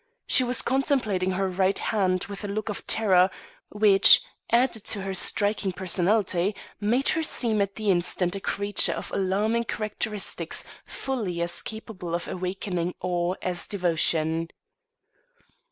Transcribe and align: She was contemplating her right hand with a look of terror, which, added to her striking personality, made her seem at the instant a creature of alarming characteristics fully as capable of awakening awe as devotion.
She 0.25 0.43
was 0.43 0.63
contemplating 0.63 1.33
her 1.33 1.47
right 1.47 1.77
hand 1.77 2.23
with 2.25 2.43
a 2.43 2.47
look 2.47 2.69
of 2.69 2.87
terror, 2.87 3.29
which, 3.69 4.21
added 4.51 4.83
to 4.85 5.03
her 5.03 5.13
striking 5.13 5.71
personality, 5.71 6.55
made 6.79 7.09
her 7.09 7.21
seem 7.21 7.61
at 7.61 7.75
the 7.75 7.91
instant 7.91 8.35
a 8.35 8.39
creature 8.39 8.93
of 8.93 9.11
alarming 9.11 9.65
characteristics 9.65 10.63
fully 10.85 11.39
as 11.39 11.61
capable 11.61 12.15
of 12.15 12.27
awakening 12.27 12.95
awe 12.99 13.35
as 13.43 13.67
devotion. 13.67 14.47